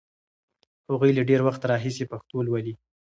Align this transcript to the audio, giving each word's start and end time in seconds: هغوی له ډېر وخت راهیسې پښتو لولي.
هغوی 0.89 1.11
له 1.17 1.23
ډېر 1.29 1.41
وخت 1.47 1.61
راهیسې 1.71 2.09
پښتو 2.11 2.45
لولي. 2.47 2.73